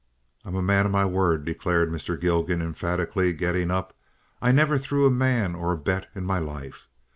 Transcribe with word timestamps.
"I'm 0.43 0.55
a 0.55 0.63
man 0.63 0.87
of 0.87 0.91
my 0.91 1.05
word," 1.05 1.45
declared 1.45 1.91
Mr. 1.91 2.19
Gilgan, 2.19 2.59
emphatically, 2.59 3.33
getting 3.33 3.69
up. 3.69 3.95
"I 4.41 4.51
never 4.51 4.79
threw 4.79 5.05
a 5.05 5.11
man 5.11 5.53
or 5.53 5.71
a 5.71 5.77
bet 5.77 6.09
in 6.15 6.25
my 6.25 6.39
life. 6.39 6.87